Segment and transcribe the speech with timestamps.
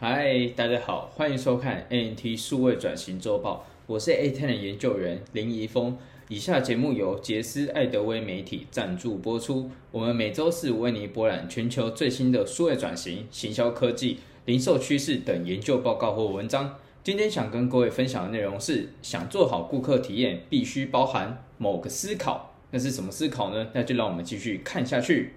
[0.00, 5.98] 嗨，大家好，欢迎收看 ANT 数位转型周报，我是 A10 的研究员林怡峰。
[6.28, 9.68] 以下节目由杰斯艾德威媒体赞助播出。
[9.90, 16.76] 我们每周四为你博览全球最新的数位转型、行销科技、零售趋势等研究报告或文章。
[17.02, 22.54] 今天想跟各位分享的内容是：想做好顾客体验，必须包含某个思考。
[22.70, 23.66] 那是什么思考呢？
[23.72, 25.32] 那就让我们继续看下去。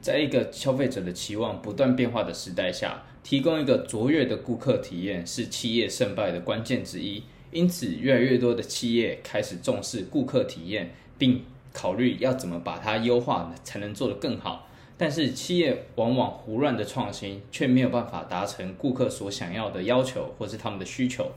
[0.00, 7.22] 在一个消费者的期望不断变化的时代下，提供一个卓越的顾客体验是企业胜败的关键之一。
[7.50, 14.66] 因此，越来越多的企业开始重视顾客体验，并考虑要怎么把它优化，才能做得更好。
[14.96, 21.30] 但是，企业往往胡乱的创新，却没有办法达成顾客所想要的要求或是他们的需求。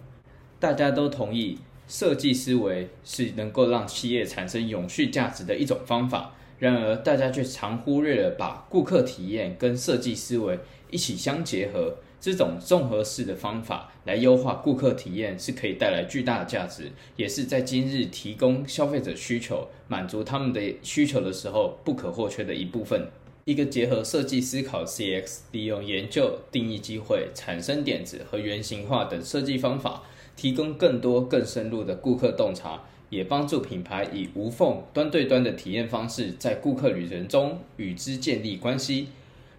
[0.62, 1.58] 大家都同意，
[1.90, 6.36] 设计思维是能够让企业产生永续价值的一种方法。
[6.62, 10.60] 然而，大家却常忽略了把顾客体验跟设计思维
[10.92, 11.96] 一起相结合。
[12.20, 23.08] 这种综合式的方法来优化顾客体验，是可以带来巨大的价值，也是在今日提供消费者需求、满足他们的需求的时候不可或缺的一部分。
[23.46, 30.04] 一个结合设计思考 （CX），利用研究、定义机会、产生点子和原型化等设计方法，
[30.36, 32.84] 提供更多更深入的顾客洞察。
[33.12, 39.10] 也帮助品牌以无缝端对端的体验方式，在顾客旅程中与之建立关系。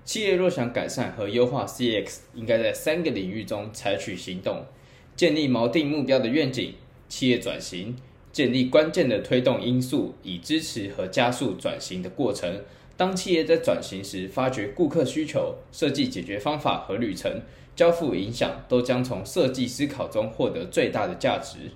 [0.05, 4.65] 企业若想改善和优化 CX，应该在三个领域中采取行动：
[5.15, 6.73] 建立锚定目标的愿景；
[7.09, 7.95] 企业转型；
[8.33, 12.63] 建立关键的推动因素，以支持和加速转型的过程。
[12.97, 17.43] 当企业在转型时，发掘顾客需求，设计解决方法和旅程，
[17.77, 21.71] 交付影响，都将从设计思考中获得最大的价值。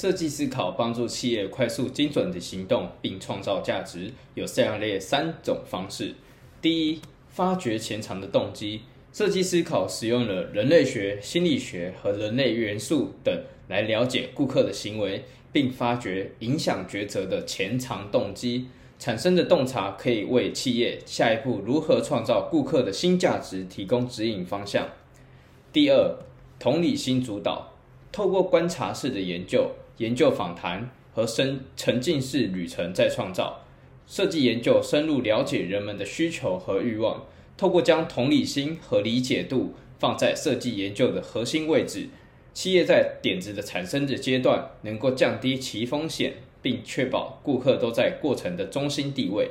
[0.00, 6.14] 设计思考帮助企业快速精准的行动，并创造价值，有这样列三种方式。
[6.62, 8.82] 第一，发掘潜藏的动机。
[9.12, 18.68] 设计思考使用了人类学、心理学和人类元素等来了解顾客的行为，并发掘影响抉择的潜藏动机。
[19.00, 24.86] 产生的洞察可以为企业下一步如何创造顾客的新价值提供指引方向。
[25.72, 26.16] 第二，
[26.60, 27.72] 同理心主导，
[28.12, 29.68] 透过观察式的研究。
[29.98, 33.60] 研究访谈和深沉浸式旅程在创造
[34.06, 37.26] 设计研究，深入了解人们的需求和欲望。
[37.56, 42.08] 透过将同理心和理解度放在设计研究的核心位置，
[42.54, 49.50] 企业在点子的产生的阶段能够降低其风险，并确保顾客都在过程的中心地位。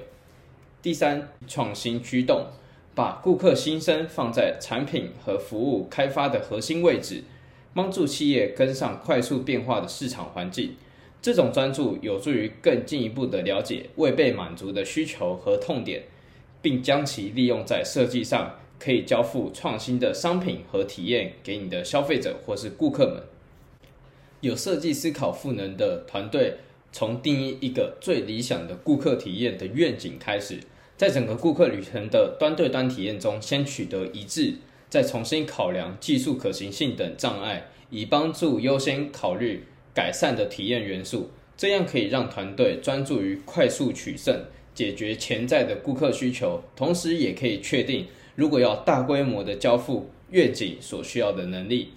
[0.81, 2.47] 第三，创新驱动，
[2.95, 7.25] 把顾客心声放在产品和服务开发的核心位置。
[7.73, 10.75] 帮助企业跟上快速变化的市场环境，
[11.21, 16.03] 这种专注有助于更进一步的了解未被满足的需求和痛点，
[16.61, 23.23] 并将其利用在设计上，可以交付创新的商品和体验给你的消费者或是顾客们。
[24.41, 26.57] 有设计思考赋能的团队，
[26.91, 30.59] 从定义一个最理想的顾客体验的愿景开始，
[30.95, 34.55] 在整个顾客旅程的端对端体验中，先取得一致。
[34.89, 41.31] 再重新考量技术可行性等障碍，以帮助优先考虑改善的体验元素。
[41.57, 44.45] 这样可以让团队专注于快速取胜，
[44.75, 48.05] 解决潜在的顾客需求，同时也可以确定
[48.35, 51.89] 如果要大规模的交付愿景所需要的能力。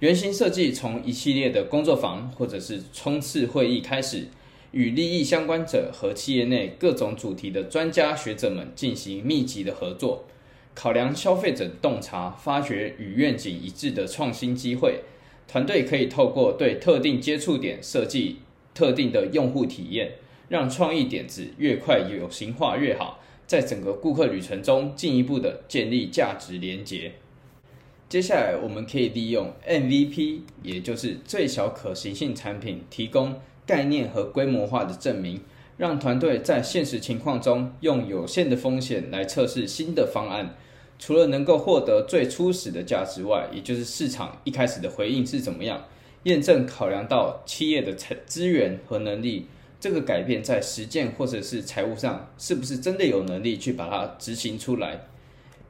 [0.00, 4.28] 原型设计从一系列的工作坊或者是冲刺会议开始，
[4.72, 10.26] 与利益相关者和企业内各种主题的专家学者们进行密集的合作。
[10.78, 15.00] 考量消费者洞察，发掘与愿景一致的创新机会。
[15.48, 18.36] 团队可以透过对特定接触点设计
[18.72, 20.12] 特定的用户体验，
[20.48, 27.10] 让创意点子越快有形化越好，在整个顾客旅程中进一步的建立价值连结。
[28.08, 35.40] 接下来，我们可以利用 MVP，也就是最小可行性产品，提供概念和规模化的证明。
[35.76, 40.56] 让团队在现实情况中用有限的风险来测试新的方案，
[40.98, 45.84] 除了能够获得最初始的价值外，也就是市场一开始的回应是怎么样，
[46.24, 49.46] 验证考量到企业的财资源和能力，
[49.80, 55.00] 这个改变在实践或者是财务上是不是真的有能力去把它执行出来？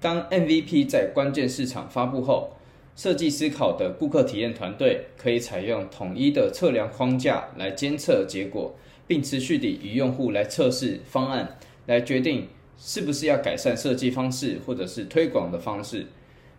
[0.01, 2.53] 当 MVP 在关键市场发布后，
[2.97, 8.75] 设计思考的顾客体验团队可以采用统一的测量框架来监测结果。
[9.09, 12.47] 并持续地与用户来测试方案，来决定
[12.79, 16.07] 是不是要改善设计方式或者是推广的方式。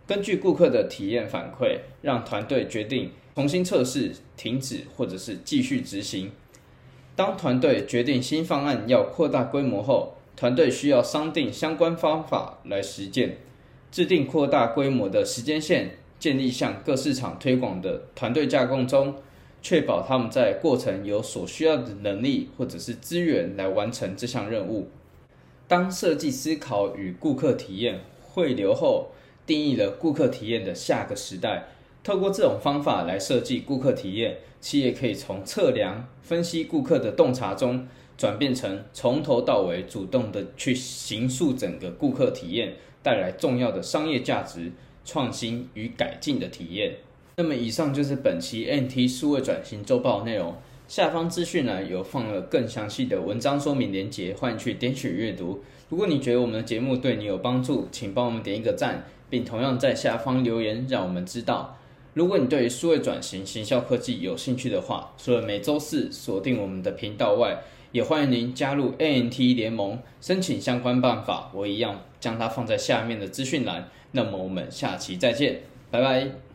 [0.06, 6.30] 根据顾客的体验反馈，让团队决定重新测试、停止或者是继续执行。
[7.16, 13.36] 当团队决定新方案要扩大规模后，团队需要商定相关方法来实践，
[13.90, 19.14] 制定扩大规模的时间线，建立向各市场推广的团队架构中，
[19.62, 24.88] 确保他们在过程有所需要的能力或者是资源来完成这项任务。
[25.70, 29.12] 当设计思考与顾客体验汇流后，
[29.46, 31.68] 定义了顾客体验的下个时代。
[32.02, 37.86] 透过这种方法来设计顾客体验，企业可以从测量、分析顾客的洞察中，
[38.18, 44.72] 转变成从头到尾主动的去形塑整个顾客体验，带来重要的商业价值、
[45.04, 46.96] 创新与改进的体验。
[47.36, 50.52] 那么，以上就是本期 NT 数位转型周报内容。
[50.90, 55.62] 下方资讯栏有放了更详细的文章说明连结，欢迎去点取阅读。
[55.88, 61.78] 如果你觉得我们的节目对你有帮助，请帮我们点一个赞，并同样在下方留言，让我们知道。
[62.12, 73.88] 如果你对于数位转型、行销科技有兴趣的话，除了每周四锁定我们的频道外，也欢迎您加入 ANT 联盟，申请相关办法，我一样将它放在下面的资讯栏。
[74.10, 76.49] 那么我们下期再见，拜拜。